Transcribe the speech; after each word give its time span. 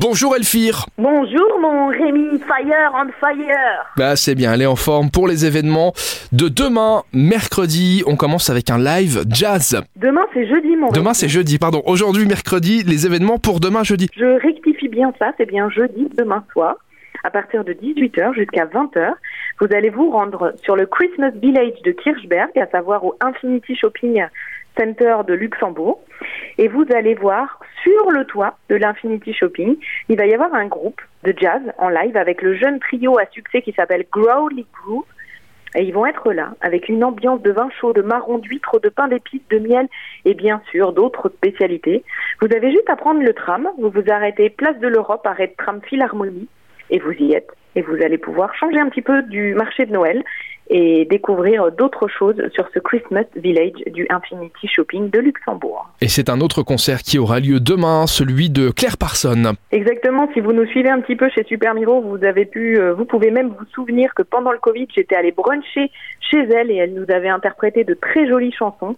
Bonjour 0.00 0.34
Elfire. 0.34 0.86
Bonjour 0.96 1.60
mon 1.60 1.88
Rémi 1.88 2.38
Fire 2.38 2.94
on 2.94 3.12
Fire. 3.20 3.84
Bah 3.98 4.16
c'est 4.16 4.34
bien, 4.34 4.54
elle 4.54 4.62
est 4.62 4.66
en 4.66 4.74
forme 4.74 5.10
pour 5.10 5.28
les 5.28 5.44
événements 5.44 5.92
de 6.32 6.48
demain, 6.48 7.02
mercredi. 7.12 8.02
On 8.06 8.16
commence 8.16 8.48
avec 8.48 8.70
un 8.70 8.78
live 8.78 9.24
jazz. 9.28 9.82
Demain 9.96 10.24
c'est 10.32 10.48
jeudi 10.48 10.74
mon 10.74 10.88
Demain 10.88 11.12
c'est 11.12 11.28
jeudi, 11.28 11.58
pardon. 11.58 11.82
Aujourd'hui 11.84 12.24
mercredi, 12.24 12.82
les 12.82 13.04
événements 13.04 13.36
pour 13.36 13.60
demain 13.60 13.82
jeudi. 13.82 14.08
Je 14.16 14.40
rectifie 14.40 14.88
bien 14.88 15.12
ça, 15.18 15.32
c'est 15.36 15.44
bien 15.44 15.68
jeudi 15.68 16.08
demain 16.16 16.44
soir. 16.50 16.76
À 17.22 17.30
partir 17.30 17.62
de 17.62 17.74
18h 17.74 18.32
jusqu'à 18.32 18.64
20h, 18.64 19.12
vous 19.60 19.68
allez 19.70 19.90
vous 19.90 20.10
rendre 20.10 20.54
sur 20.62 20.76
le 20.76 20.86
Christmas 20.86 21.32
Village 21.42 21.82
de 21.84 21.92
Kirchberg, 21.92 22.56
à 22.58 22.66
savoir 22.68 23.04
au 23.04 23.16
Infinity 23.20 23.76
Shopping 23.76 24.24
Center 24.78 25.16
de 25.28 25.34
Luxembourg. 25.34 26.00
Et 26.56 26.68
vous 26.68 26.86
allez 26.94 27.14
voir 27.14 27.59
sur 27.82 28.10
le 28.10 28.24
toit 28.24 28.56
de 28.68 28.76
l'Infinity 28.76 29.32
Shopping, 29.32 29.76
il 30.08 30.16
va 30.16 30.26
y 30.26 30.34
avoir 30.34 30.54
un 30.54 30.66
groupe 30.66 31.00
de 31.24 31.34
jazz 31.36 31.60
en 31.78 31.88
live 31.88 32.16
avec 32.16 32.42
le 32.42 32.54
jeune 32.54 32.78
trio 32.80 33.18
à 33.18 33.26
succès 33.26 33.62
qui 33.62 33.72
s'appelle 33.72 34.04
Growly 34.10 34.66
Groove. 34.72 35.04
Et 35.76 35.82
ils 35.82 35.94
vont 35.94 36.06
être 36.06 36.32
là, 36.32 36.54
avec 36.60 36.88
une 36.88 37.04
ambiance 37.04 37.42
de 37.42 37.52
vin 37.52 37.68
chaud, 37.80 37.92
de 37.92 38.02
marron 38.02 38.38
d'huître, 38.38 38.80
de 38.80 38.88
pain 38.88 39.06
d'épices, 39.06 39.46
de 39.50 39.58
miel 39.60 39.88
et 40.24 40.34
bien 40.34 40.60
sûr 40.70 40.92
d'autres 40.92 41.28
spécialités. 41.28 42.02
Vous 42.40 42.48
avez 42.52 42.72
juste 42.72 42.90
à 42.90 42.96
prendre 42.96 43.22
le 43.22 43.32
tram, 43.32 43.68
vous 43.78 43.90
vous 43.90 44.10
arrêtez 44.10 44.50
place 44.50 44.78
de 44.80 44.88
l'Europe, 44.88 45.24
arrêt 45.26 45.46
de 45.46 45.54
tram 45.56 45.80
Philharmonie, 45.82 46.48
et 46.90 46.98
vous 46.98 47.12
y 47.12 47.34
êtes. 47.34 47.50
Et 47.76 47.82
vous 47.82 48.02
allez 48.02 48.18
pouvoir 48.18 48.52
changer 48.56 48.80
un 48.80 48.88
petit 48.88 49.02
peu 49.02 49.22
du 49.22 49.54
marché 49.54 49.86
de 49.86 49.92
Noël 49.92 50.24
et 50.70 51.04
découvrir 51.04 51.72
d'autres 51.72 52.06
choses 52.06 52.40
sur 52.54 52.68
ce 52.72 52.78
Christmas 52.78 53.24
Village 53.34 53.82
du 53.86 54.06
Infinity 54.08 54.68
Shopping 54.68 55.10
de 55.10 55.18
Luxembourg. 55.18 55.90
Et 56.00 56.08
c'est 56.08 56.30
un 56.30 56.40
autre 56.40 56.62
concert 56.62 57.00
qui 57.00 57.18
aura 57.18 57.40
lieu 57.40 57.58
demain, 57.58 58.06
celui 58.06 58.50
de 58.50 58.70
Claire 58.70 58.96
Parson. 58.96 59.54
Exactement, 59.72 60.28
si 60.32 60.40
vous 60.40 60.52
nous 60.52 60.66
suivez 60.66 60.88
un 60.88 61.00
petit 61.00 61.16
peu 61.16 61.28
chez 61.28 61.42
Super 61.44 61.74
Miro, 61.74 62.00
vous 62.00 62.24
avez 62.24 62.44
pu, 62.44 62.78
euh, 62.78 62.94
vous 62.94 63.04
pouvez 63.04 63.32
même 63.32 63.48
vous 63.48 63.64
souvenir 63.74 64.14
que 64.14 64.22
pendant 64.22 64.52
le 64.52 64.58
Covid, 64.58 64.86
j'étais 64.94 65.16
allée 65.16 65.32
bruncher 65.32 65.90
chez 66.20 66.38
elle 66.38 66.70
et 66.70 66.76
elle 66.76 66.94
nous 66.94 67.12
avait 67.12 67.28
interprété 67.28 67.82
de 67.82 67.94
très 67.94 68.28
jolies 68.28 68.52
chansons. 68.52 68.96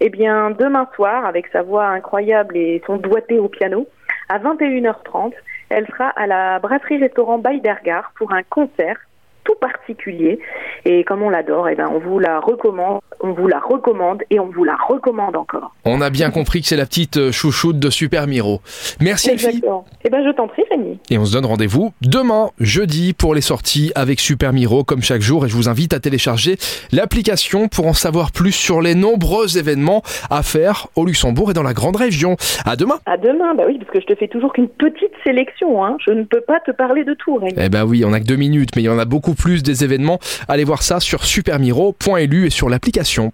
Eh 0.00 0.08
bien, 0.08 0.50
demain 0.50 0.88
soir, 0.96 1.26
avec 1.26 1.48
sa 1.48 1.62
voix 1.62 1.86
incroyable 1.88 2.56
et 2.56 2.82
son 2.86 2.96
doigté 2.96 3.38
au 3.38 3.48
piano, 3.48 3.86
à 4.30 4.38
21h30, 4.38 5.32
elle 5.68 5.86
sera 5.86 6.08
à 6.08 6.26
la 6.26 6.58
brasserie-restaurant 6.60 7.38
Beidergar 7.38 8.12
pour 8.16 8.32
un 8.32 8.42
concert 8.42 8.96
tout 9.44 9.54
particulier. 9.60 10.38
Et 10.84 11.04
comme 11.04 11.22
on 11.22 11.30
l'adore, 11.30 11.68
eh 11.68 11.74
ben, 11.74 11.88
on 11.92 11.98
vous 11.98 12.18
la 12.18 12.40
recommande, 12.40 13.00
on 13.20 13.32
vous 13.32 13.46
la 13.46 13.58
recommande 13.58 14.22
et 14.30 14.40
on 14.40 14.46
vous 14.46 14.64
la 14.64 14.76
recommande 14.88 15.36
encore. 15.36 15.74
On 15.84 16.00
a 16.00 16.10
bien 16.10 16.30
compris 16.30 16.60
que 16.60 16.66
c'est 16.66 16.76
la 16.76 16.86
petite 16.86 17.16
euh, 17.16 17.32
chouchoute 17.32 17.78
de 17.78 17.90
Super 17.90 18.26
Miro. 18.26 18.60
Merci 19.00 19.30
Elfie. 19.30 19.46
Exactement. 19.46 19.84
Eh 20.04 20.10
ben, 20.10 20.24
je 20.24 20.30
t'en 20.30 20.48
prie, 20.48 20.62
Fanny. 20.68 20.98
Et 21.10 21.18
on 21.18 21.24
se 21.24 21.32
donne 21.32 21.46
rendez-vous 21.46 21.92
demain, 22.02 22.50
jeudi, 22.60 23.12
pour 23.12 23.34
les 23.34 23.40
sorties 23.40 23.92
avec 23.94 24.20
Super 24.20 24.52
Miro, 24.52 24.84
comme 24.84 25.02
chaque 25.02 25.22
jour. 25.22 25.44
Et 25.44 25.48
je 25.48 25.56
vous 25.56 25.68
invite 25.68 25.92
à 25.92 26.00
télécharger 26.00 26.56
l'application 26.92 27.68
pour 27.68 27.86
en 27.86 27.94
savoir 27.94 28.32
plus 28.32 28.52
sur 28.52 28.80
les 28.80 28.94
nombreux 28.94 29.58
événements 29.58 30.02
à 30.30 30.42
faire 30.42 30.88
au 30.96 31.04
Luxembourg 31.04 31.50
et 31.50 31.54
dans 31.54 31.62
la 31.62 31.74
grande 31.74 31.96
région. 31.96 32.36
À 32.64 32.76
demain. 32.76 32.98
À 33.06 33.16
demain, 33.16 33.54
bah 33.54 33.64
oui, 33.66 33.78
parce 33.78 33.90
que 33.90 34.00
je 34.00 34.06
te 34.06 34.14
fais 34.14 34.28
toujours 34.28 34.52
qu'une 34.52 34.68
petite 34.68 35.12
sélection. 35.24 35.84
Hein. 35.84 35.96
Je 36.06 36.12
ne 36.12 36.24
peux 36.24 36.40
pas 36.40 36.60
te 36.60 36.70
parler 36.70 37.04
de 37.04 37.14
tout, 37.14 37.36
Rémi. 37.36 37.54
Eh 37.56 37.68
ben 37.68 37.84
oui, 37.84 38.04
on 38.04 38.12
a 38.12 38.20
que 38.20 38.24
deux 38.26 38.36
minutes, 38.36 38.70
mais 38.76 38.82
il 38.82 38.86
y 38.86 38.88
en 38.88 38.98
a 38.98 39.04
plus 39.34 39.62
des 39.62 39.84
événements. 39.84 40.18
Allez 40.48 40.64
voir 40.64 40.82
ça 40.82 41.00
sur 41.00 41.24
supermiro.lu 41.24 42.46
et 42.46 42.50
sur 42.50 42.68
l'application. 42.68 43.28